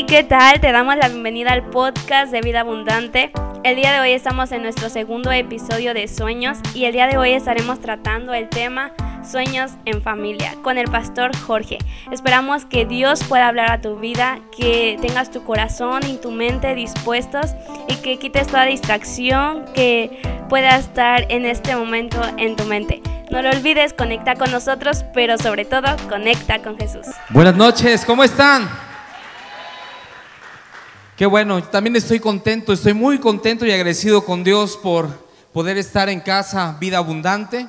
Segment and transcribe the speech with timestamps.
[0.00, 0.62] Hey, ¿qué tal?
[0.62, 3.32] Te damos la bienvenida al podcast de Vida Abundante.
[3.64, 7.18] El día de hoy estamos en nuestro segundo episodio de Sueños y el día de
[7.18, 8.92] hoy estaremos tratando el tema
[9.30, 11.76] Sueños en familia con el pastor Jorge.
[12.10, 16.74] Esperamos que Dios pueda hablar a tu vida, que tengas tu corazón y tu mente
[16.74, 17.50] dispuestos
[17.86, 23.02] y que quites toda distracción que pueda estar en este momento en tu mente.
[23.30, 27.06] No lo olvides, conecta con nosotros, pero sobre todo conecta con Jesús.
[27.28, 28.89] Buenas noches, ¿cómo están?
[31.20, 36.08] Qué bueno, también estoy contento, estoy muy contento y agradecido con Dios por poder estar
[36.08, 37.68] en casa, vida abundante.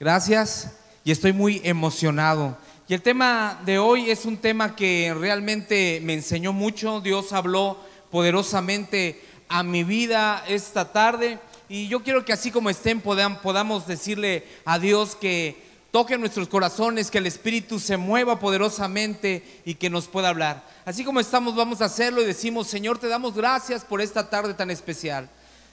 [0.00, 0.72] Gracias
[1.04, 2.56] y estoy muy emocionado.
[2.88, 7.02] Y el tema de hoy es un tema que realmente me enseñó mucho.
[7.02, 7.76] Dios habló
[8.10, 11.38] poderosamente a mi vida esta tarde.
[11.68, 17.10] Y yo quiero que así como estén podamos decirle a Dios que toque nuestros corazones,
[17.10, 20.66] que el Espíritu se mueva poderosamente y que nos pueda hablar.
[20.84, 24.54] Así como estamos, vamos a hacerlo y decimos, Señor, te damos gracias por esta tarde
[24.54, 25.28] tan especial.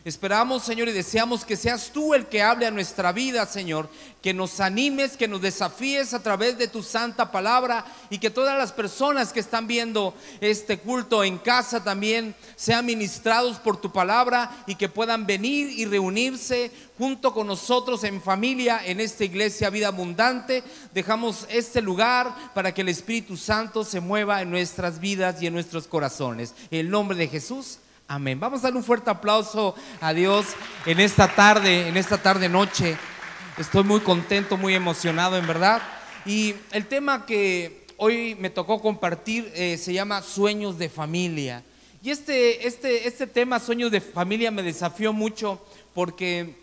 [0.05, 3.87] Esperamos, Señor, y deseamos que seas tú el que hable a nuestra vida, Señor,
[4.21, 8.57] que nos animes, que nos desafíes a través de tu santa palabra y que todas
[8.57, 14.51] las personas que están viendo este culto en casa también sean ministrados por tu palabra
[14.67, 19.87] y que puedan venir y reunirse junto con nosotros en familia en esta iglesia Vida
[19.87, 20.63] Abundante.
[20.93, 25.53] Dejamos este lugar para que el Espíritu Santo se mueva en nuestras vidas y en
[25.53, 26.53] nuestros corazones.
[26.71, 27.79] En el nombre de Jesús.
[28.07, 28.37] Amén.
[28.39, 30.45] Vamos a dar un fuerte aplauso a Dios
[30.85, 32.97] en esta tarde, en esta tarde noche.
[33.57, 35.81] Estoy muy contento, muy emocionado, en verdad.
[36.25, 41.63] Y el tema que hoy me tocó compartir eh, se llama Sueños de Familia.
[42.03, 46.55] Y este, este, este tema, Sueños de Familia, me desafió mucho porque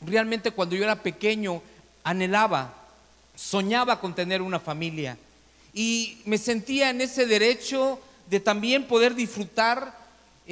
[0.00, 1.62] realmente cuando yo era pequeño
[2.02, 2.74] anhelaba,
[3.36, 5.16] soñaba con tener una familia.
[5.72, 9.99] Y me sentía en ese derecho de también poder disfrutar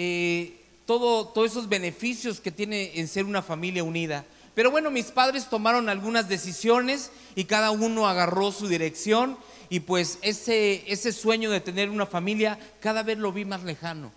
[0.01, 0.55] eh,
[0.87, 4.25] todo, todos esos beneficios que tiene en ser una familia unida.
[4.55, 9.37] Pero bueno, mis padres tomaron algunas decisiones y cada uno agarró su dirección
[9.69, 14.13] y pues ese, ese sueño de tener una familia cada vez lo vi más lejano.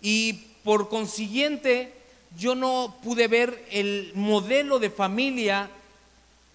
[0.00, 1.92] Y por consiguiente,
[2.36, 5.70] yo no pude ver el modelo de familia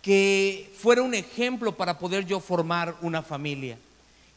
[0.01, 3.77] que fuera un ejemplo para poder yo formar una familia.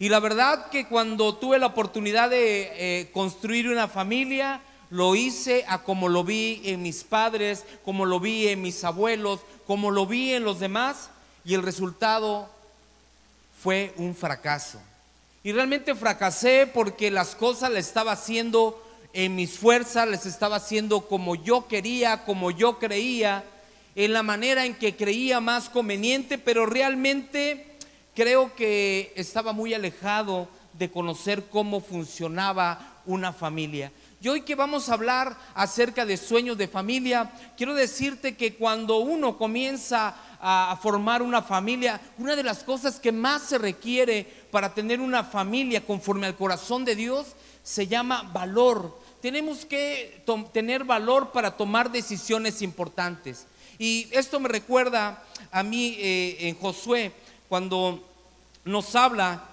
[0.01, 5.67] Y la verdad que cuando tuve la oportunidad de eh, construir una familia, lo hice
[5.69, 10.07] a como lo vi en mis padres, como lo vi en mis abuelos, como lo
[10.07, 11.11] vi en los demás,
[11.45, 12.49] y el resultado
[13.63, 14.81] fue un fracaso.
[15.45, 21.09] Y realmente fracasé porque las cosas las estaba haciendo en mis fuerzas, les estaba haciendo
[21.09, 23.45] como yo quería, como yo creía,
[23.95, 27.70] en la manera en que creía más conveniente, pero realmente
[28.21, 33.93] creo que estaba muy alejado de conocer cómo funcionaba una familia.
[34.21, 38.99] Y hoy que vamos a hablar acerca de sueños de familia, quiero decirte que cuando
[38.99, 44.75] uno comienza a formar una familia, una de las cosas que más se requiere para
[44.75, 47.29] tener una familia conforme al corazón de Dios
[47.63, 49.01] se llama valor.
[49.23, 53.47] Tenemos que tener valor para tomar decisiones importantes.
[53.79, 57.13] Y esto me recuerda a mí eh, en Josué,
[57.49, 58.10] cuando
[58.65, 59.45] nos habla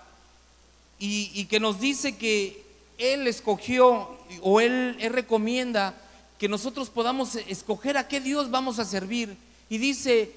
[0.99, 2.63] y, que nos dice que
[2.97, 5.93] Él escogió o él, recomienda
[6.37, 9.35] que nosotros podamos escoger a qué Dios vamos a servir.
[9.69, 10.31] Y dice,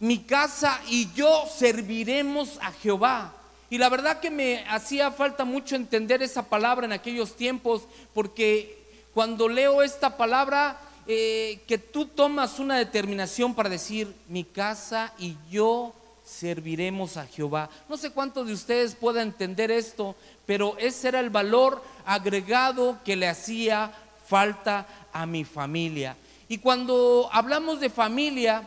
[0.00, 3.34] mi casa y yo serviremos a Jehová.
[3.70, 7.82] Y la verdad que me hacía falta mucho entender esa palabra en aquellos tiempos,
[8.12, 8.78] porque
[9.14, 15.36] cuando leo esta palabra, eh, que tú tomas una determinación para decir, mi casa y
[15.50, 15.94] yo
[16.24, 17.68] serviremos a Jehová.
[17.88, 23.16] No sé cuántos de ustedes puedan entender esto, pero ese era el valor agregado que
[23.16, 23.92] le hacía
[24.26, 26.16] falta a mi familia.
[26.48, 28.62] Y cuando hablamos de familia,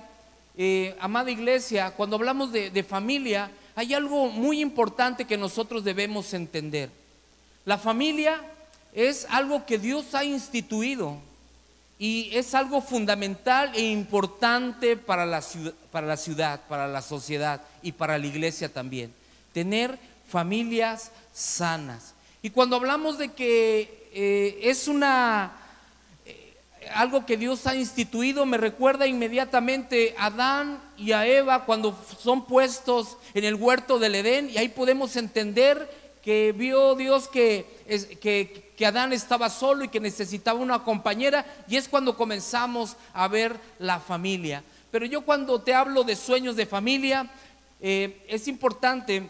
[0.55, 6.89] eh, amada iglesia, cuando hablamos de familia, hay algo muy importante que nosotros debemos entender.
[7.65, 8.41] La familia
[8.93, 11.17] es algo que Dios ha instituido.
[11.99, 17.61] Y es algo fundamental e importante para la, ciudad, para la ciudad, para la sociedad
[17.81, 19.11] y para la iglesia también.
[19.51, 19.97] Tener
[20.27, 22.13] familias sanas.
[22.41, 25.53] Y cuando hablamos de que eh, es una
[26.25, 26.53] eh,
[26.93, 32.45] algo que Dios ha instituido, me recuerda inmediatamente a Adán y a Eva cuando son
[32.45, 35.89] puestos en el huerto del Edén y ahí podemos entender
[36.23, 37.65] que vio Dios que,
[38.21, 43.27] que, que Adán estaba solo y que necesitaba una compañera y es cuando comenzamos a
[43.27, 44.63] ver la familia.
[44.91, 47.27] Pero yo cuando te hablo de sueños de familia,
[47.81, 49.27] eh, es importante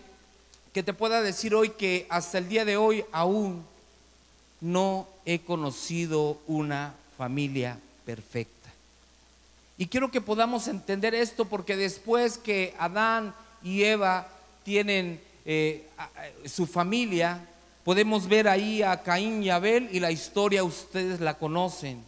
[0.74, 3.66] que te pueda decir hoy que hasta el día de hoy aún
[4.60, 8.70] no he conocido una familia perfecta.
[9.78, 13.34] Y quiero que podamos entender esto porque después que Adán
[13.64, 14.28] y Eva
[14.66, 15.88] tienen eh,
[16.46, 17.48] su familia,
[17.88, 22.04] podemos ver ahí a Caín y Abel y la historia ustedes la conocen.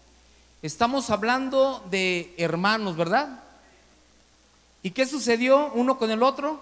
[0.62, 3.42] Estamos hablando de hermanos, ¿verdad?
[4.84, 6.60] ¿Y qué sucedió uno con el otro?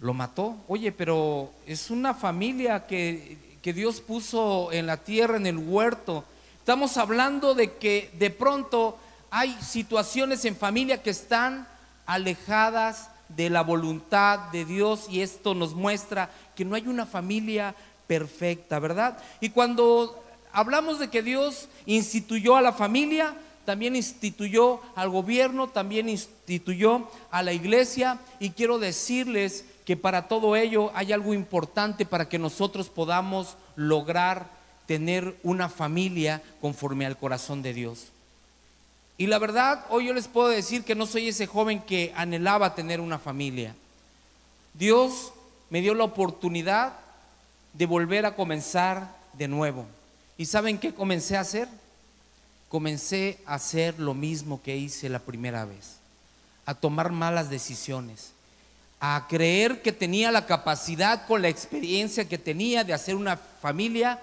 [0.00, 0.56] Lo mató.
[0.66, 6.24] Oye, pero es una familia que, que Dios puso en la tierra, en el huerto.
[6.58, 8.98] Estamos hablando de que de pronto
[9.30, 11.68] hay situaciones en familia que están
[12.04, 17.74] alejadas de la voluntad de Dios y esto nos muestra que no hay una familia
[18.06, 19.18] perfecta, ¿verdad?
[19.40, 20.22] Y cuando
[20.52, 23.34] hablamos de que Dios instituyó a la familia,
[23.64, 30.56] también instituyó al gobierno, también instituyó a la iglesia y quiero decirles que para todo
[30.56, 34.50] ello hay algo importante para que nosotros podamos lograr
[34.86, 38.08] tener una familia conforme al corazón de Dios.
[39.20, 42.74] Y la verdad, hoy yo les puedo decir que no soy ese joven que anhelaba
[42.74, 43.74] tener una familia.
[44.72, 45.34] Dios
[45.68, 46.94] me dio la oportunidad
[47.74, 49.84] de volver a comenzar de nuevo.
[50.38, 51.68] ¿Y saben qué comencé a hacer?
[52.70, 55.96] Comencé a hacer lo mismo que hice la primera vez,
[56.64, 58.32] a tomar malas decisiones,
[59.00, 64.18] a creer que tenía la capacidad con la experiencia que tenía de hacer una familia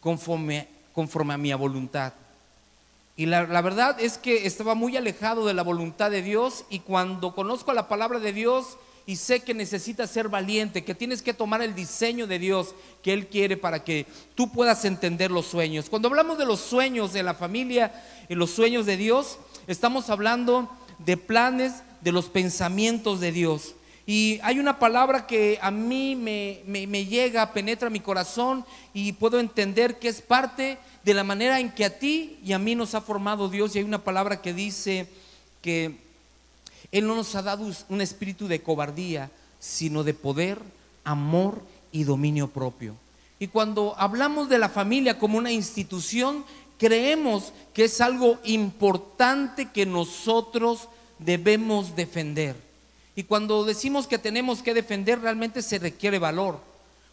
[0.00, 0.66] conforme,
[0.96, 2.14] a mi voluntad.
[3.16, 7.34] Y la, verdad es que estaba muy alejado de la voluntad de Dios y cuando
[7.34, 11.60] conozco la palabra de Dios y sé que necesitas ser valiente, que tienes que tomar
[11.60, 15.90] el diseño de Dios que Él quiere para que tú puedas entender los sueños.
[15.90, 17.92] Cuando hablamos de los sueños de la familia
[18.30, 23.74] y los sueños de Dios, estamos hablando de planes, de los pensamientos de Dios.
[24.06, 29.98] Y hay una palabra que a mí me, llega, penetra mi corazón y puedo entender
[29.98, 33.00] que es parte de la manera en que a ti y a mí nos ha
[33.00, 33.74] formado Dios.
[33.74, 35.06] Y hay una palabra que dice
[35.60, 35.98] que
[36.90, 40.58] Él no nos ha dado un espíritu de cobardía, sino de poder,
[41.04, 41.62] amor
[41.92, 42.96] y dominio propio.
[43.38, 46.44] Y cuando hablamos de la familia como una institución,
[46.78, 50.88] creemos que es algo importante que nosotros
[51.20, 52.71] debemos defender.
[53.14, 56.60] Y cuando decimos que tenemos que defender, realmente se requiere valor.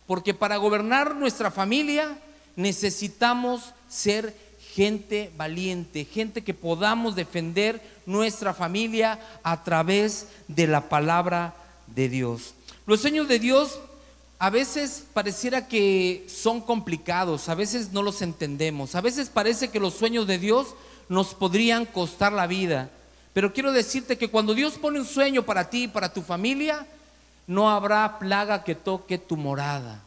[0.08, 2.18] Porque para gobernar nuestra familia
[2.56, 4.36] necesitamos ser
[4.74, 11.54] gente valiente, gente que podamos defender nuestra familia a través de la palabra
[11.88, 12.54] de Dios.
[12.86, 13.80] Los sueños de Dios
[14.40, 19.82] a veces pareciera que son complicados, a veces no los entendemos, a veces parece que
[19.82, 20.68] los sueños de Dios
[21.10, 22.90] nos podrían costar la vida.
[23.34, 26.86] Pero quiero decirte que cuando Dios pone un sueño para ti y para tu familia,
[27.48, 30.02] no habrá plaga que toque tu morada.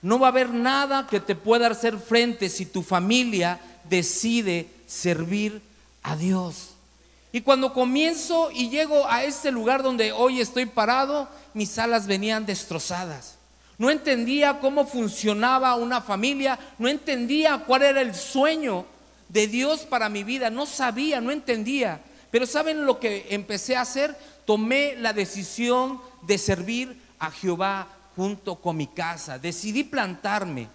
[0.00, 5.62] No va a haber nada que te pueda hacer frente si tu familia decide servir
[6.02, 6.70] a Dios.
[7.32, 12.44] Y cuando comienzo y llego a este lugar donde hoy estoy parado, mis alas venían
[12.44, 13.36] destrozadas.
[13.78, 18.84] No entendía cómo funcionaba una familia, no entendía cuál era el sueño
[19.28, 22.00] de Dios para mi vida, no sabía, no entendía.
[22.32, 24.16] Pero ¿saben lo que empecé a hacer?
[24.46, 27.86] Tomé la decisión de servir a Jehová
[28.16, 29.38] junto con mi casa.
[29.38, 30.68] Decidí plantarme.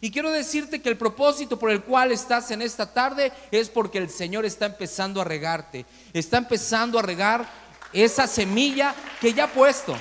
[0.00, 3.98] Y quiero decirte que el propósito por el cual estás en esta tarde es porque
[3.98, 5.86] el Señor está empezando a regarte.
[6.12, 7.48] Está empezando a regar
[7.92, 9.96] esa semilla que ya ha puesto.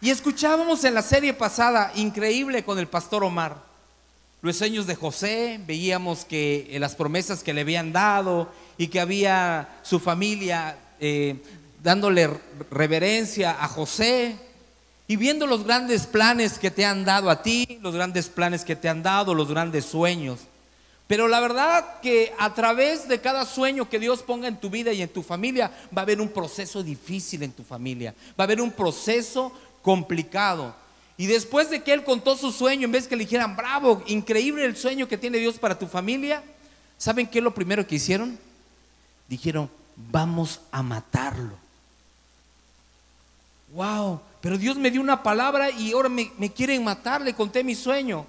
[0.00, 3.65] Y escuchábamos en la serie pasada, increíble con el pastor Omar,
[4.42, 9.68] los sueños de José, veíamos que las promesas que le habían dado y que había
[9.82, 11.36] su familia eh,
[11.82, 12.30] dándole
[12.70, 14.36] reverencia a José
[15.08, 18.76] y viendo los grandes planes que te han dado a ti, los grandes planes que
[18.76, 20.40] te han dado, los grandes sueños.
[21.06, 24.92] Pero la verdad que a través de cada sueño que Dios ponga en tu vida
[24.92, 28.44] y en tu familia, va a haber un proceso difícil en tu familia, va a
[28.44, 29.52] haber un proceso
[29.82, 30.74] complicado.
[31.18, 34.64] Y después de que Él contó su sueño, en vez que le dijeran, bravo, increíble
[34.64, 36.42] el sueño que tiene Dios para tu familia,
[36.98, 38.38] ¿saben qué es lo primero que hicieron?
[39.28, 41.66] Dijeron, vamos a matarlo
[43.76, 47.74] wow, pero Dios me dio una palabra y ahora me, quieren matar, le conté mi
[47.74, 48.26] sueño.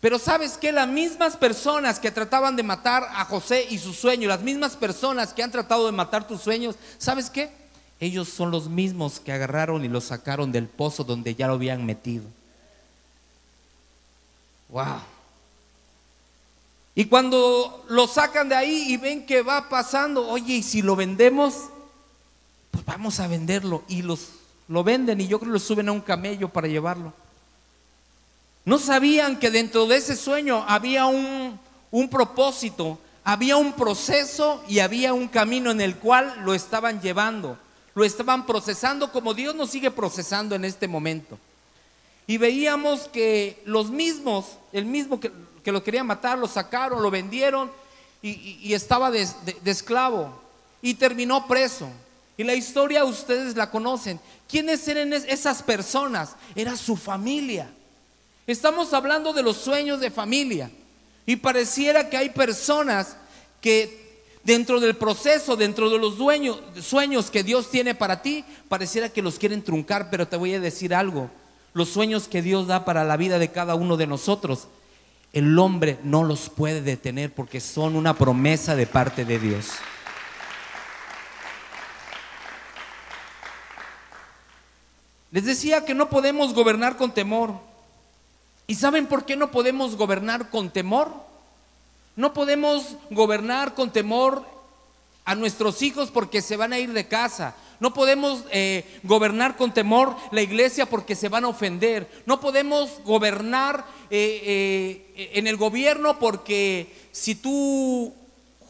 [0.00, 4.28] Pero sabes que las mismas personas que trataban de matar a José y su sueño,
[4.28, 7.50] las mismas personas que han tratado de matar tus sueños, ¿sabes qué?
[8.00, 11.86] Ellos son los mismos que agarraron y lo sacaron del pozo donde ya lo habían
[11.86, 12.24] metido.
[14.68, 15.00] Wow.
[16.94, 20.94] Y cuando lo sacan de ahí y ven que va pasando, oye, y si lo
[20.94, 21.54] vendemos,
[22.70, 23.82] pues vamos a venderlo.
[23.88, 24.30] Y los,
[24.68, 27.12] lo venden y yo creo que lo suben a un camello para llevarlo.
[28.64, 31.58] No sabían que dentro de ese sueño había un,
[31.90, 37.58] un propósito, había un proceso y había un camino en el cual lo estaban llevando,
[37.94, 41.38] lo estaban procesando como Dios nos sigue procesando en este momento.
[42.26, 45.30] Y veíamos que los mismos, el mismo que,
[45.62, 47.70] que lo querían matar, lo sacaron, lo vendieron
[48.22, 49.28] y, estaba de,
[49.64, 50.40] esclavo
[50.80, 51.88] y terminó preso.
[52.36, 54.18] Y la historia ustedes la conocen.
[54.48, 56.34] ¿Quiénes eran esas personas?
[56.54, 57.70] Era su familia.
[58.46, 60.70] Estamos hablando de los sueños de familia.
[61.26, 63.16] Y pareciera que hay personas
[63.60, 64.03] que
[64.44, 66.16] dentro del proceso, dentro de los
[66.84, 70.60] sueños que Dios tiene para ti, pareciera que los quieren truncar, pero te voy a
[70.60, 71.30] decir algo.
[71.72, 74.68] Los sueños que Dios da para la vida de cada uno de nosotros
[75.34, 79.66] el hombre no los puede detener porque son una promesa de parte de Dios.
[85.32, 87.54] Les decía que no podemos gobernar con temor.
[88.68, 91.12] ¿Y saben por qué no podemos gobernar con temor?
[92.16, 94.44] No podemos gobernar con temor
[95.24, 97.56] a nuestros hijos porque se van a ir de casa.
[97.80, 102.08] No podemos eh, gobernar con temor la iglesia porque se van a ofender.
[102.26, 108.14] No podemos gobernar eh, eh, en el gobierno porque si tú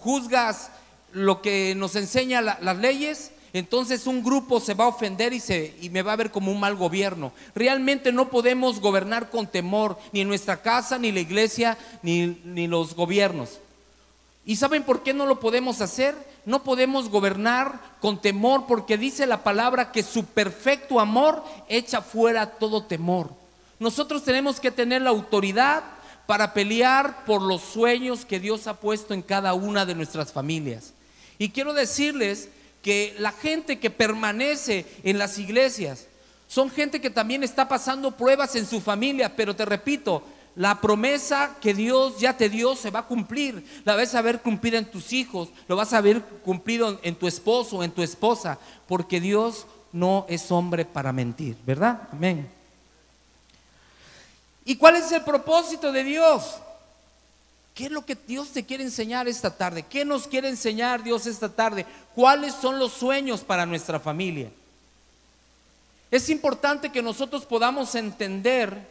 [0.01, 0.71] juzgas
[1.13, 5.77] lo que nos enseña las leyes, entonces un grupo se va a ofender y, se,
[5.81, 7.31] y me va a ver como un mal gobierno.
[7.55, 12.97] Realmente no podemos gobernar con temor, ni nuestra casa, ni la iglesia, ni, ni los
[12.97, 13.61] gobiernos.
[14.45, 16.17] ¿Y saben por qué no lo podemos hacer?
[16.45, 22.47] No podemos gobernar con temor porque dice la palabra que su perfecto amor echa fuera
[22.59, 23.31] todo temor.
[23.79, 25.85] Nosotros tenemos que tener la autoridad
[26.27, 30.93] para pelear por los sueños que Dios ha puesto en cada una de nuestras familias.
[31.39, 32.49] Y quiero decirles
[32.85, 36.07] que la gente que permanece en las iglesias
[36.47, 40.23] son gente que también está pasando pruebas en su familia, pero te repito,
[40.55, 43.65] la promesa que Dios ya te dio se va a cumplir.
[43.87, 47.27] La vas a ver cumplida en tus hijos, lo vas a ver cumplido en tu
[47.27, 52.07] esposo, en tu esposa, porque Dios no es hombre para mentir, ¿verdad?
[52.13, 52.47] Amén.
[54.67, 56.57] ¿Y cuál es el propósito de Dios?
[57.75, 59.83] ¿Qué es lo que Dios te quiere enseñar esta tarde?
[59.83, 61.85] ¿Qué nos quiere enseñar Dios esta tarde?
[62.15, 64.49] ¿Cuáles son los sueños para nuestra familia?
[66.09, 68.87] Es importante que nosotros podamos entender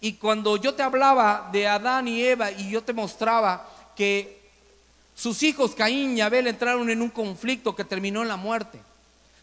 [0.00, 4.42] y cuando yo te hablaba de Adán y Eva y yo te mostraba que
[5.14, 8.80] sus hijos Caín y Abel entraron en un conflicto que terminó en la muerte.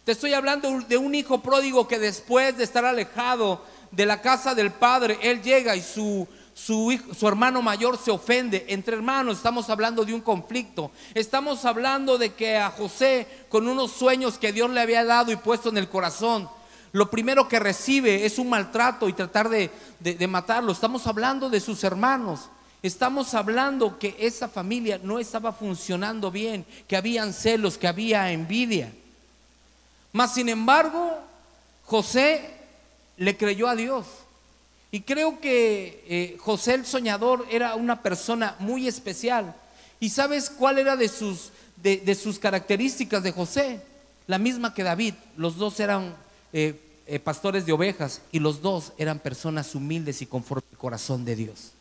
[0.03, 4.53] Te estoy hablando de un hijo pródigo que después de estar alejado de la casa
[4.53, 8.65] del padre, él llega y su, su, su, hermano mayor se ofende.
[8.67, 10.91] Entre hermanos estamos hablando de un conflicto.
[11.13, 15.38] Estamos hablando de que a José, con unos sueños que Dios le había dado y
[15.38, 16.50] puesto en el corazón,
[16.93, 19.72] lo primero que recibe es un maltrato y tratar de,
[20.27, 20.72] matarlo.
[20.72, 22.50] Estamos hablando de sus hermanos.
[22.84, 28.91] Estamos hablando que esa familia no estaba funcionando bien, que habían celos, que había envidia.
[30.12, 31.17] Mas, sin embargo,
[31.86, 32.58] José
[33.17, 34.05] le creyó a Dios.
[34.91, 39.55] Y creo que eh, José el soñador era una persona muy especial.
[40.00, 43.81] ¿Y sabes cuál era de sus, de sus características de José?
[44.27, 45.13] La misma que David.
[45.38, 46.15] Los dos eran
[46.53, 51.25] eh, eh, pastores de ovejas y los dos eran personas humildes y conforme al corazón
[51.25, 51.71] de Dios.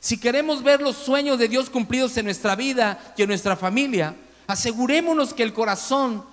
[0.00, 4.14] Si queremos ver los sueños de Dios cumplidos en nuestra vida y en nuestra familia,
[4.46, 6.24] asegurémonos que el corazón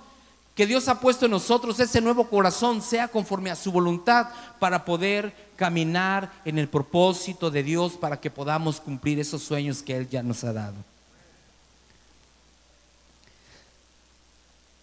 [0.56, 4.86] que Dios ha puesto en nosotros, ese nuevo corazón, sea conforme a su voluntad para
[4.86, 10.08] poder caminar en el propósito de Dios para que podamos cumplir esos sueños que Él
[10.08, 10.76] ya nos ha dado.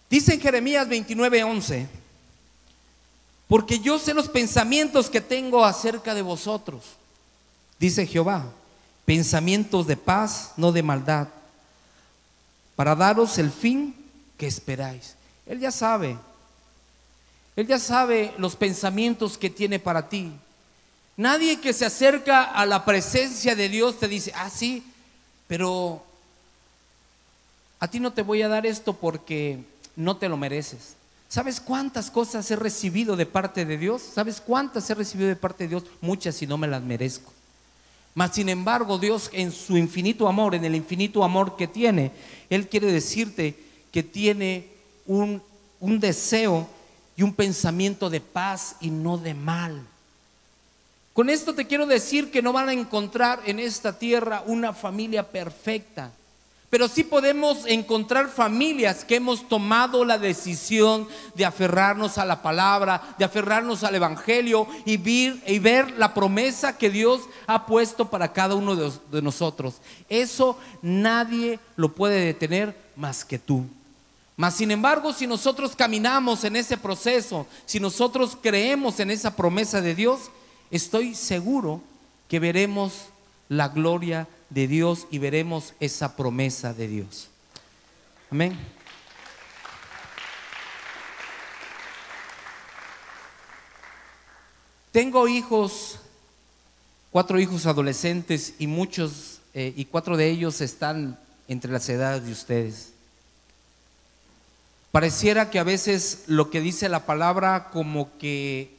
[0.08, 1.88] Dice en Jeremías 29:11,
[3.48, 6.84] porque yo sé los pensamientos que tengo acerca de vosotros,
[7.80, 8.44] dice Jehová,
[9.04, 11.26] pensamientos de paz, no de maldad,
[12.76, 13.92] para daros el fin
[14.38, 15.16] que esperáis.
[15.46, 16.16] Él ya sabe,
[17.56, 20.32] Él ya sabe los pensamientos que tiene para ti.
[21.16, 24.84] Nadie que se acerca a la presencia de Dios te dice, ah, sí,
[25.46, 26.02] pero
[27.78, 29.58] a ti no te voy a dar esto porque
[29.94, 30.96] no te lo mereces.
[31.28, 34.02] ¿Sabes cuántas cosas he recibido de parte de Dios?
[34.02, 35.84] ¿Sabes cuántas he recibido de parte de Dios?
[36.00, 37.32] Muchas y no me las merezco.
[38.14, 42.12] Mas sin embargo, Dios en su infinito amor, en el infinito amor que tiene,
[42.48, 43.56] Él quiere decirte
[43.90, 44.68] que tiene
[45.06, 45.42] un,
[45.80, 46.68] un deseo
[47.16, 49.82] y un pensamiento de paz y no de mal.
[51.12, 55.30] Con esto te quiero decir que no van a encontrar en esta tierra una familia
[55.30, 56.10] perfecta,
[56.70, 61.06] pero sí podemos encontrar familias que hemos tomado la decisión
[61.36, 66.76] de aferrarnos a la palabra, de aferrarnos al Evangelio y ver, y ver la promesa
[66.76, 69.74] que Dios ha puesto para cada uno de nosotros.
[70.08, 73.64] Eso nadie lo puede detener más que tú.
[74.36, 79.80] Mas sin embargo, si nosotros caminamos en ese proceso, si nosotros creemos en esa promesa
[79.80, 80.30] de Dios,
[80.70, 81.80] estoy seguro
[82.28, 82.92] que veremos
[83.48, 87.28] la gloria de Dios y veremos esa promesa de Dios.
[88.30, 88.58] Amén.
[94.90, 95.98] Tengo hijos,
[97.10, 102.32] cuatro hijos adolescentes y muchos, eh, y cuatro de ellos están entre las edades de
[102.32, 102.93] ustedes.
[104.94, 108.76] Pareciera que a veces lo que dice la palabra como que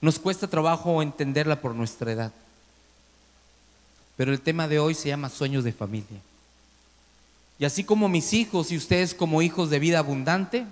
[0.00, 2.32] nos cuesta trabajo entenderla por nuestra edad.
[4.16, 6.18] Pero el tema de hoy se llama sueños de familia.
[7.58, 10.64] Y así como mis hijos y ustedes como hijos de vida abundante,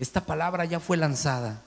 [0.00, 1.62] esta palabra ya fue lanzada.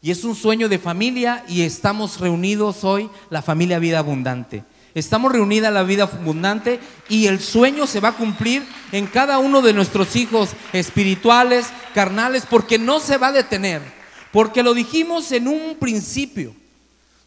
[0.00, 4.64] Y es un sueño de familia y estamos reunidos hoy, la familia Vida Abundante.
[4.94, 9.62] Estamos reunida la vida abundante y el sueño se va a cumplir en cada uno
[9.62, 13.82] de nuestros hijos espirituales, carnales, porque no se va a detener.
[14.32, 16.54] Porque lo dijimos en un principio.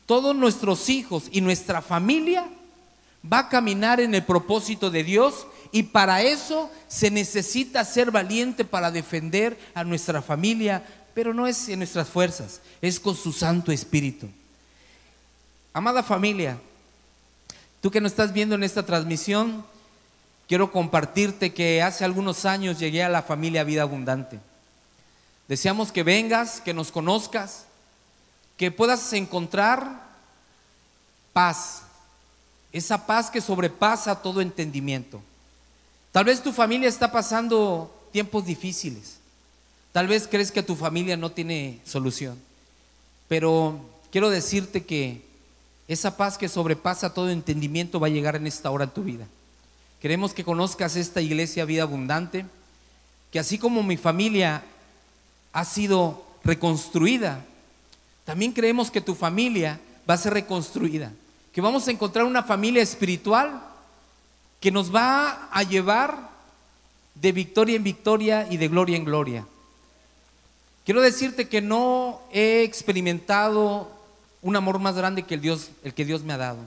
[0.05, 2.45] Todos nuestros hijos y nuestra familia
[3.31, 8.65] va a caminar en el propósito de Dios y para eso se necesita ser valiente
[8.65, 13.71] para defender a nuestra familia, pero no es en nuestras fuerzas, es con su Santo
[13.71, 14.27] Espíritu.
[15.73, 16.59] Amada familia,
[17.83, 19.65] tú que nos estás viendo en esta transmisión,
[20.47, 24.39] quiero compartirte que hace algunos años llegué a la familia Vida Abundante.
[25.49, 27.65] Deseamos que vengas, que nos conozcas,
[28.55, 30.01] que puedas encontrar
[31.33, 31.81] paz,
[32.71, 35.21] esa paz que sobrepasa todo entendimiento.
[36.13, 39.17] Tal vez tu familia está pasando tiempos difíciles.
[39.91, 42.39] Tal vez crees que tu familia no tiene solución.
[43.27, 43.77] Pero
[44.09, 45.32] quiero decirte que
[45.93, 49.25] esa paz que sobrepasa todo entendimiento va a llegar en esta hora en tu vida.
[50.01, 52.45] Queremos que conozcas esta iglesia vida abundante,
[53.31, 54.63] que así como mi familia
[55.53, 57.45] ha sido reconstruida,
[58.25, 59.79] también creemos que tu familia
[60.09, 61.11] va a ser reconstruida
[61.53, 63.61] que vamos a encontrar una familia espiritual
[64.59, 66.31] que nos va a llevar
[67.13, 69.45] de victoria en victoria y de gloria en gloria.
[70.83, 73.91] Quiero decirte que no he experimentado
[74.43, 76.59] un amor más grande que el, Dios, el que Dios me ha dado.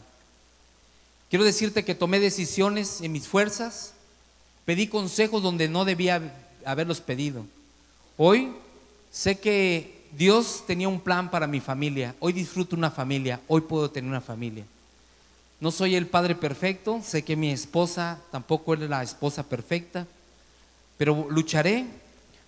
[1.30, 3.92] Quiero decirte que tomé decisiones en mis fuerzas,
[4.64, 6.34] pedí consejos donde no debía
[6.64, 7.44] haberlos pedido.
[8.16, 8.52] Hoy
[9.12, 12.14] sé que Dios tenía un plan para mi familia.
[12.20, 13.40] Hoy disfruto una familia.
[13.48, 14.64] Hoy puedo tener una familia.
[15.60, 20.06] No soy el padre perfecto, sé que mi esposa tampoco es la esposa perfecta,
[20.98, 21.86] pero lucharé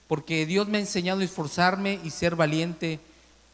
[0.09, 3.01] porque Dios me ha enseñado a esforzarme y ser valiente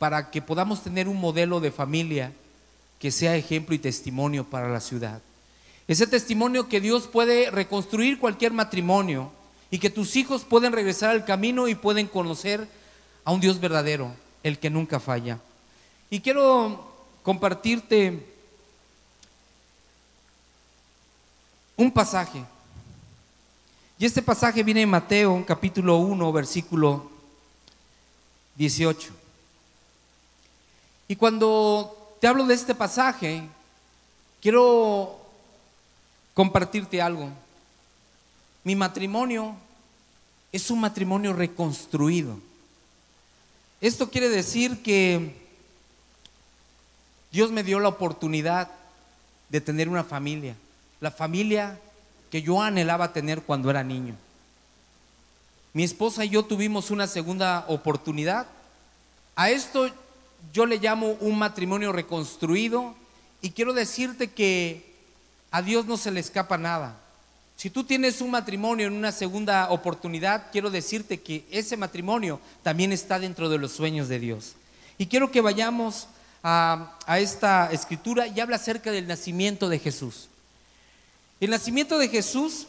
[0.04, 2.30] para que podamos tener un modelo de familia
[2.98, 5.22] que sea ejemplo y testimonio para la ciudad.
[5.88, 9.32] Ese testimonio que Dios puede reconstruir cualquier matrimonio
[9.70, 12.68] y que tus hijos pueden regresar al camino y pueden conocer
[13.24, 15.38] a un Dios verdadero, el que nunca falla.
[16.10, 16.86] Y quiero
[17.22, 18.26] compartirte
[21.78, 22.44] un pasaje.
[23.98, 27.10] Y este pasaje viene en Mateo, capítulo 1, versículo
[28.56, 29.23] 18.
[31.08, 33.42] Y cuando te hablo de este pasaje,
[34.40, 35.18] quiero
[36.32, 37.30] compartirte algo.
[38.62, 39.54] Mi matrimonio
[40.52, 42.38] es un matrimonio reconstruido.
[43.80, 45.36] Esto quiere decir que
[47.30, 48.70] Dios me dio la oportunidad
[49.50, 50.56] de tener una familia
[51.04, 51.78] la familia
[52.30, 54.16] que yo anhelaba tener cuando era niño.
[55.74, 58.46] Mi esposa y yo tuvimos una segunda oportunidad.
[59.36, 59.90] A esto
[60.52, 62.94] yo le llamo un matrimonio reconstruido
[63.42, 64.94] y quiero decirte que
[65.50, 66.98] a Dios no se le escapa nada.
[67.56, 72.92] Si tú tienes un matrimonio en una segunda oportunidad, quiero decirte que ese matrimonio también
[72.92, 74.54] está dentro de los sueños de Dios.
[74.98, 76.08] Y quiero que vayamos
[76.42, 80.28] a, esta escritura y habla acerca del nacimiento de Jesús.
[81.40, 82.66] El nacimiento de Jesús,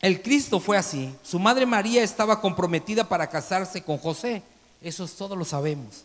[0.00, 1.14] el Cristo fue así.
[1.22, 4.42] Su madre María estaba comprometida para casarse con José.
[4.82, 6.04] Eso es todo lo sabemos.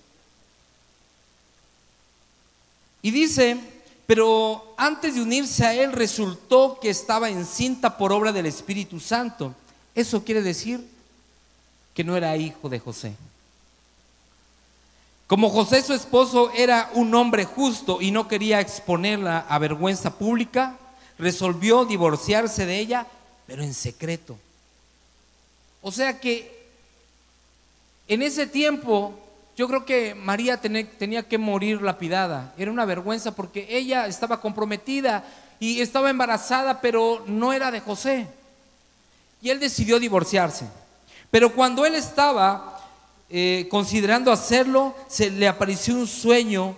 [3.07, 3.57] Y dice,
[4.05, 9.55] pero antes de unirse a él resultó que estaba encinta por obra del Espíritu Santo.
[9.95, 10.85] Eso quiere decir
[11.93, 13.13] que no era hijo de José.
[15.25, 20.75] Como José su esposo era un hombre justo y no quería exponerla a vergüenza pública,
[21.17, 23.07] resolvió divorciarse de ella,
[23.45, 24.37] pero en secreto.
[25.81, 26.67] O sea que
[28.09, 29.17] en ese tiempo
[29.57, 32.53] yo creo que María tenía que morir lapidada.
[32.59, 35.25] Era una vergüenza porque ella estaba comprometida
[35.59, 38.27] y estaba embarazada, pero no era de José.
[39.41, 40.67] Y él decidió divorciarse.
[41.31, 42.87] Pero cuando él estaba
[43.31, 46.75] eh, considerando hacerlo, se le apareció un sueño,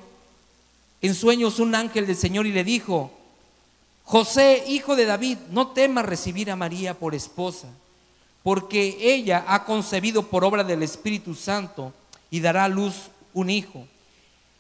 [1.01, 3.11] en sueños un ángel del Señor y le dijo,
[4.05, 7.67] José, hijo de David, no temas recibir a María por esposa,
[8.41, 11.93] porque ella ha concebido por obra del Espíritu Santo
[12.29, 13.87] y dará a luz un hijo.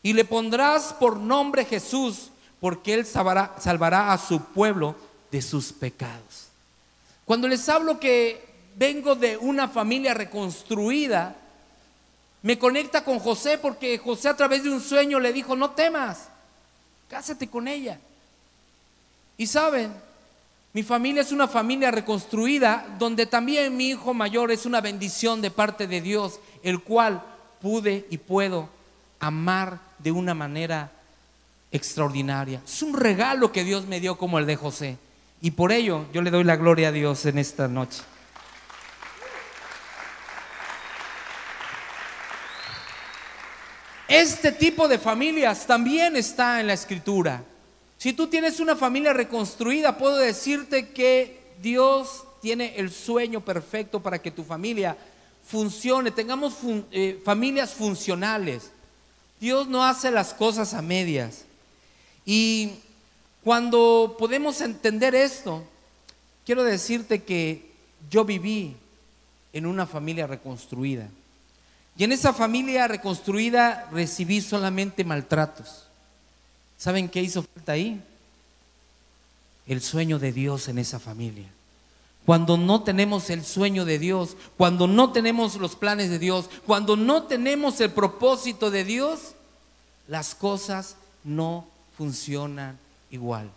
[0.01, 2.29] Y le pondrás por nombre Jesús,
[2.59, 4.95] porque él salvará, salvará a su pueblo
[5.31, 6.47] de sus pecados.
[7.25, 11.35] Cuando les hablo que vengo de una familia reconstruida,
[12.41, 16.29] me conecta con José porque José a través de un sueño le dijo, no temas,
[17.09, 17.99] cásate con ella.
[19.37, 19.93] Y saben,
[20.73, 25.51] mi familia es una familia reconstruida donde también mi hijo mayor es una bendición de
[25.51, 27.23] parte de Dios, el cual
[27.61, 28.69] pude y puedo
[29.19, 30.91] amar de una manera
[31.71, 32.61] extraordinaria.
[32.65, 34.97] Es un regalo que Dios me dio como el de José.
[35.41, 38.01] Y por ello yo le doy la gloria a Dios en esta noche.
[44.07, 47.43] Este tipo de familias también está en la escritura.
[47.97, 54.19] Si tú tienes una familia reconstruida, puedo decirte que Dios tiene el sueño perfecto para
[54.19, 54.97] que tu familia
[55.49, 56.53] funcione, tengamos
[56.91, 58.69] eh, familias funcionales.
[59.39, 61.45] Dios no hace las cosas a medias.
[62.23, 62.73] Y
[63.43, 65.63] cuando podemos entender esto,
[66.45, 67.71] quiero decirte que
[68.11, 68.75] yo viví
[69.51, 71.07] en una familia reconstruida.
[71.97, 75.87] Y en esa familia reconstruida recibí solamente maltratos.
[76.77, 77.99] ¿Saben qué hizo falta ahí?
[79.65, 81.49] El sueño de Dios en esa familia.
[82.29, 86.95] Cuando no tenemos el sueño de Dios, cuando no tenemos los planes de Dios, cuando
[86.95, 89.33] no tenemos el propósito de Dios,
[90.07, 91.65] las cosas no
[91.97, 92.77] funcionan
[93.09, 93.49] igual.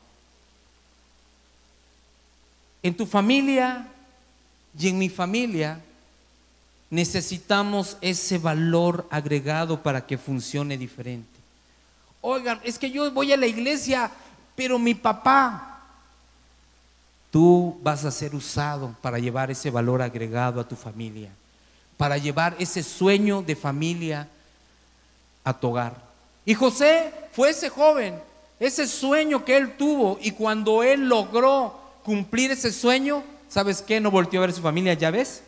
[2.83, 3.89] En tu familia
[4.79, 5.79] y en mi familia
[6.89, 11.29] necesitamos ese valor agregado para que funcione diferente.
[12.23, 14.11] Oigan, es que yo voy a la iglesia,
[14.57, 15.72] pero mi papá,
[17.33, 21.31] tú vas a ser usado para llevar ese valor agregado a tu familia,
[21.97, 24.29] para llevar ese sueño de familia
[25.43, 25.97] a tu hogar.
[26.45, 28.21] Y José fue ese joven,
[28.61, 33.99] ese sueño que él tuvo, y cuando él logró cumplir ese sueño, ¿sabes qué?
[33.99, 35.43] No volvió a ver su familia, ¿ya ves?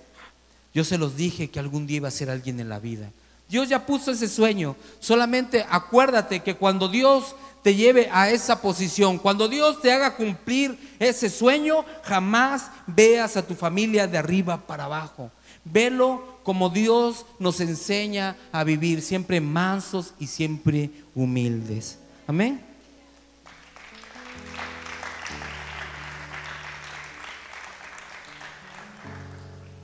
[0.73, 3.11] Yo se los dije que algún día iba a ser alguien en la vida.
[3.47, 4.75] Dios ya puso ese sueño.
[5.01, 10.79] Solamente acuérdate que cuando Dios te lleve a esa posición, cuando Dios te haga cumplir
[10.99, 15.31] ese sueño, jamás veas a tu familia de arriba para abajo.
[15.65, 21.97] Velo como Dios nos enseña a vivir, siempre mansos y siempre humildes.
[22.27, 22.61] Amén.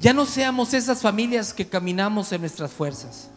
[0.01, 3.31] Ya no seamos esas familias que caminamos en nuestras fuerzas.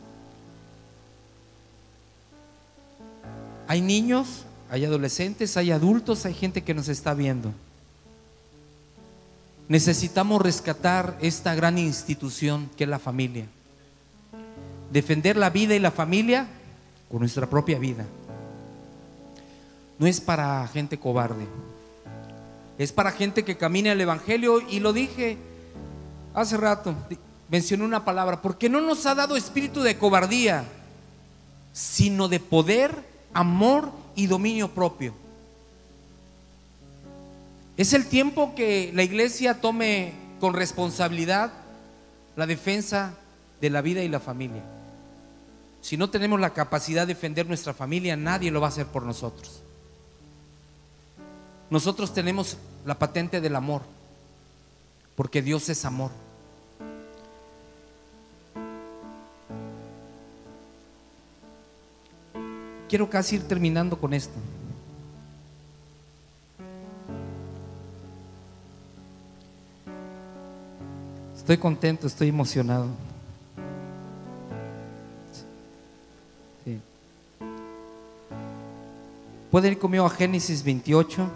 [3.67, 7.51] Hay niños, hay adolescentes, hay adultos, hay gente que nos está viendo.
[9.67, 13.45] Necesitamos rescatar esta gran institución que es la familia.
[14.91, 16.47] Defender la vida y la familia
[17.09, 18.05] con nuestra propia vida.
[19.97, 21.47] No es para gente cobarde.
[22.77, 25.37] Es para gente que camina el Evangelio y lo dije
[26.33, 26.95] hace rato
[27.53, 30.65] mencioné una palabra, porque no nos ha dado espíritu de cobardía,
[31.71, 35.13] sino de poder, amor y dominio propio.
[37.75, 41.51] Es el tiempo que la iglesia tome con responsabilidad
[42.35, 43.13] la defensa
[43.61, 44.63] de la vida y la familia.
[45.81, 49.03] Si no tenemos la capacidad de defender nuestra familia, nadie lo va a hacer por
[49.03, 49.61] nosotros.
[51.69, 53.81] Nosotros tenemos la patente del amor,
[55.15, 56.11] porque Dios es amor.
[62.93, 64.35] Quiero casi ir terminando con esto.
[71.35, 72.85] Estoy contento, estoy emocionado.
[76.63, 76.79] Sí.
[79.49, 81.31] ¿Pueden ir conmigo a Génesis 28?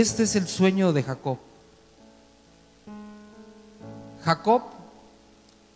[0.00, 1.38] Este es el sueño de Jacob.
[4.24, 4.62] Jacob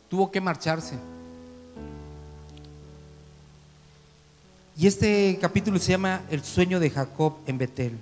[0.09, 0.97] tuvo que marcharse.
[4.77, 7.99] Y este capítulo se llama El sueño de Jacob en Betel.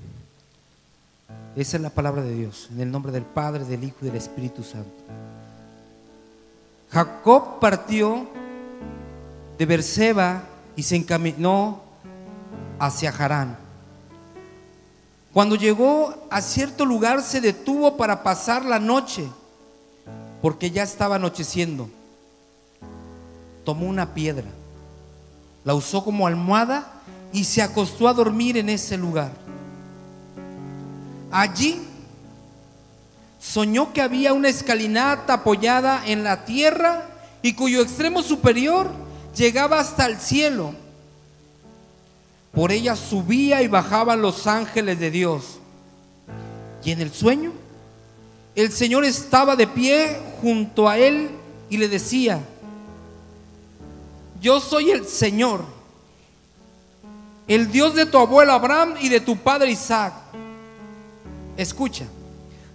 [1.55, 4.17] Esa es la palabra de Dios, en el nombre del Padre, del Hijo y del
[4.17, 4.91] Espíritu Santo.
[6.91, 8.27] Jacob partió
[9.59, 10.45] de Berseba
[10.77, 11.83] y se encaminó
[12.79, 13.62] hacia Harán.
[15.33, 19.27] Cuando llegó a cierto lugar se detuvo para pasar la noche,
[20.41, 21.89] porque ya estaba anocheciendo.
[23.65, 24.49] Tomó una piedra
[25.65, 26.87] la usó como almohada
[27.33, 29.31] y se acostó a dormir en ese lugar.
[31.31, 31.81] Allí
[33.41, 37.07] soñó que había una escalinata apoyada en la tierra
[37.43, 38.91] y cuyo extremo superior
[39.37, 40.75] llegaba hasta el cielo.
[42.53, 45.59] Por ella subía y bajaban los ángeles de Dios.
[46.85, 47.53] Y en el sueño,
[48.55, 51.31] el Señor estaba de pie junto a él
[51.71, 52.41] y le decía,
[54.41, 55.65] yo soy el Señor,
[57.49, 60.13] el Dios de tu abuelo Abraham y de tu padre Isaac.
[61.57, 62.05] Escucha,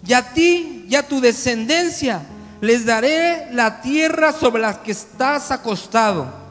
[0.06, 2.26] y a ti y a tu descendencia
[2.62, 6.47] les daré la tierra sobre la que estás acostado.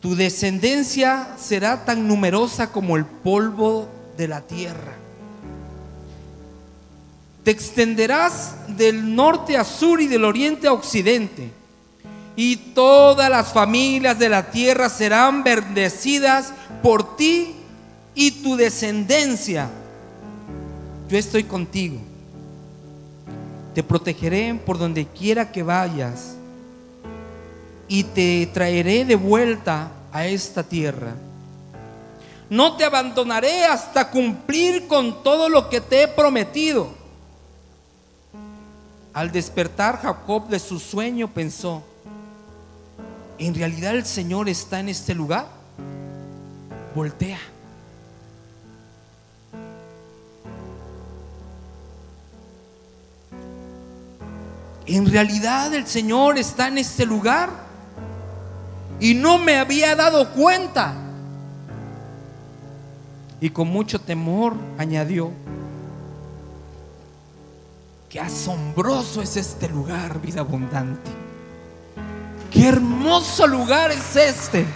[0.00, 4.94] Tu descendencia será tan numerosa como el polvo de la tierra.
[7.44, 11.50] Te extenderás del norte a sur y del oriente a occidente
[12.36, 17.54] y todas las familias de la tierra serán bendecidas por ti
[18.14, 19.68] y tu descendencia.
[21.08, 21.98] Yo estoy contigo.
[23.74, 26.36] Te protegeré por donde quiera que vayas
[27.90, 31.12] y te traeré de vuelta a esta tierra.
[32.48, 36.88] No te abandonaré hasta cumplir con todo lo que te he prometido.
[39.12, 41.82] Al despertar Jacob de su sueño pensó,
[43.38, 45.48] ¿en realidad el Señor está en este lugar?
[46.94, 47.40] Voltea.
[54.86, 57.69] ¿En realidad el Señor está en este lugar?
[59.00, 60.94] Y no me había dado cuenta.
[63.40, 65.32] Y con mucho temor añadió,
[68.10, 71.10] qué asombroso es este lugar, vida abundante.
[72.50, 74.66] Qué hermoso lugar es este.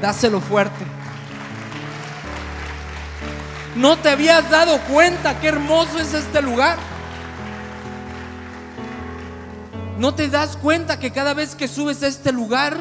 [0.00, 0.84] Dáselo fuerte.
[3.74, 6.78] ¿No te habías dado cuenta qué hermoso es este lugar?
[9.98, 12.78] ¿No te das cuenta que cada vez que subes a este lugar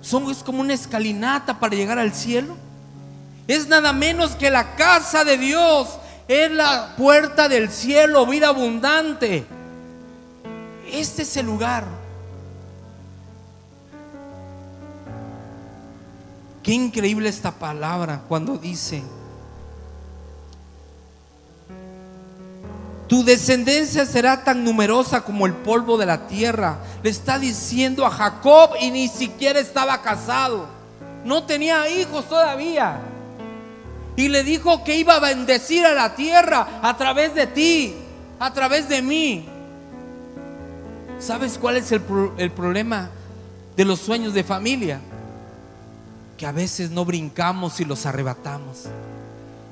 [0.00, 2.56] son, es como una escalinata para llegar al cielo?
[3.46, 5.88] Es nada menos que la casa de Dios,
[6.26, 9.46] es la puerta del cielo, vida abundante.
[10.90, 11.84] Este es el lugar.
[16.64, 19.04] Qué increíble esta palabra cuando dice,
[23.08, 26.76] tu descendencia será tan numerosa como el polvo de la tierra.
[27.02, 30.66] Le está diciendo a Jacob y ni siquiera estaba casado.
[31.24, 33.00] No tenía hijos todavía.
[34.14, 37.94] Y le dijo que iba a bendecir a la tierra a través de ti,
[38.38, 39.48] a través de mí.
[41.18, 43.08] ¿Sabes cuál es el, problema
[43.74, 45.00] de los sueños de familia?
[46.36, 48.84] Que a veces no brincamos y los arrebatamos.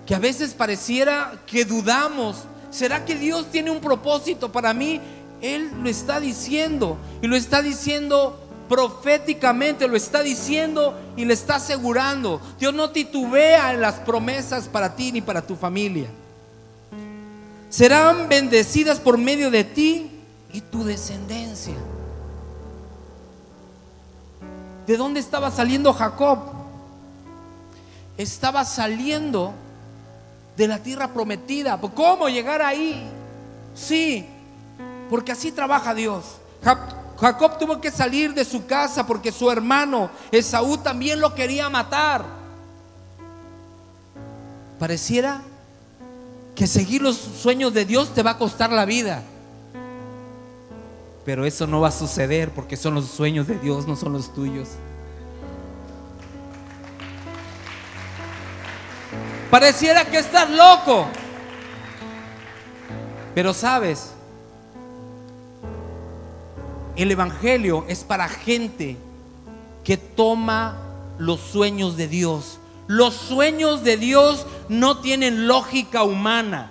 [0.06, 2.44] Que a veces pareciera que dudamos.
[2.76, 5.00] ¿Será que Dios tiene un propósito para mí?
[5.40, 11.54] Él lo está diciendo y lo está diciendo proféticamente, lo está diciendo y le está
[11.54, 12.38] asegurando.
[12.60, 16.08] Dios no titubea en las promesas para ti ni para tu familia.
[17.70, 20.10] Serán bendecidas por medio de ti
[20.52, 21.76] y tu descendencia.
[24.86, 26.40] ¿De dónde estaba saliendo Jacob?
[28.18, 29.54] Estaba saliendo
[30.56, 31.78] de la tierra prometida.
[31.94, 33.08] ¿Cómo llegar ahí?
[33.74, 34.26] Sí,
[35.10, 36.24] porque así trabaja Dios.
[37.18, 42.24] Jacob tuvo que salir de su casa porque su hermano Esaú también lo quería matar.
[44.78, 45.42] Pareciera
[46.54, 49.22] que seguir los sueños de Dios te va a costar la vida.
[51.24, 54.32] Pero eso no va a suceder porque son los sueños de Dios, no son los
[54.32, 54.68] tuyos.
[59.50, 61.06] Pareciera que estás loco.
[63.34, 64.12] Pero sabes,
[66.96, 68.96] el Evangelio es para gente
[69.84, 70.78] que toma
[71.18, 76.70] los sueños de Dios, Los sueños de Dios no tienen lógica humana.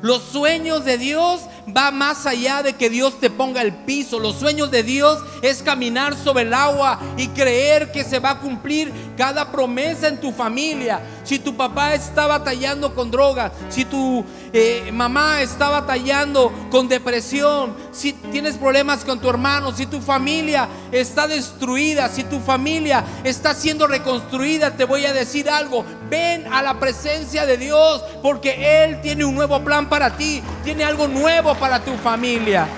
[0.00, 1.42] Los sueños de Dios
[1.74, 4.18] va más allá de que Dios te ponga el piso.
[4.18, 8.38] Los sueños de Dios es caminar sobre el agua y creer que se va a
[8.40, 11.00] cumplir cada promesa en tu familia.
[11.24, 17.74] Si tu papá está batallando con drogas, si tu eh, mamá está batallando con depresión,
[17.92, 23.54] si tienes problemas con tu hermano, si tu familia está destruida, si tu familia está
[23.54, 25.84] siendo reconstruida, te voy a decir algo.
[26.10, 30.84] Ven a la presencia de Dios porque Él tiene un nuevo plan para ti, tiene
[30.84, 32.68] algo nuevo para tu familia.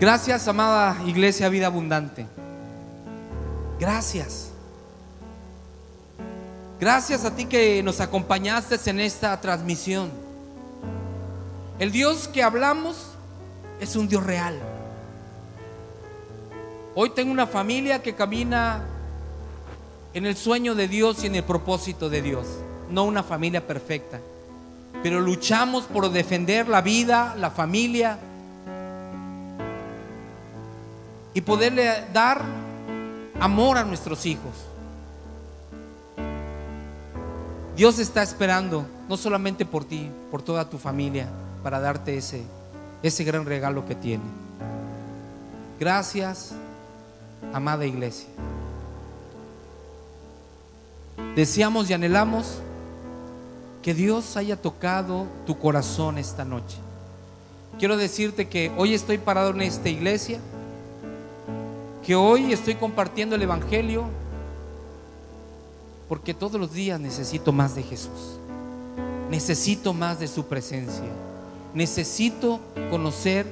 [0.00, 2.24] Gracias, amada Iglesia Vida Abundante.
[3.80, 4.52] Gracias.
[6.78, 10.12] Gracias a ti que nos acompañaste en esta transmisión.
[11.80, 13.08] El Dios que hablamos
[13.80, 14.60] es un Dios real.
[16.94, 18.84] Hoy tengo una familia que camina
[20.14, 22.46] en el sueño de Dios y en el propósito de Dios.
[22.88, 24.20] No una familia perfecta,
[25.02, 28.20] pero luchamos por defender la vida, la familia
[31.34, 32.42] y poderle dar
[33.40, 34.52] amor a nuestros hijos.
[37.76, 41.28] Dios está esperando, no solamente por ti, por toda tu familia,
[41.62, 42.42] para darte ese,
[43.02, 44.24] ese gran regalo que tiene.
[45.78, 46.52] Gracias,
[47.52, 48.28] amada iglesia.
[51.36, 52.58] Deseamos y anhelamos
[53.82, 56.78] que Dios haya tocado tu corazón esta noche.
[57.78, 60.40] Quiero decirte que hoy estoy parado en esta iglesia
[62.08, 64.06] que hoy estoy compartiendo el Evangelio
[66.08, 68.38] porque todos los días necesito más de Jesús.
[69.28, 71.04] Necesito más de su presencia.
[71.74, 73.44] Necesito conocer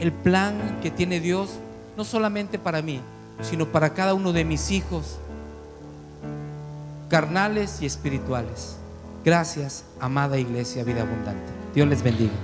[0.00, 1.52] el plan que tiene Dios,
[1.96, 3.00] no solamente para mí,
[3.40, 5.16] sino para cada uno de mis hijos,
[7.08, 8.76] carnales y espirituales.
[9.24, 11.50] Gracias, amada iglesia, vida abundante.
[11.74, 12.34] Dios les bendiga.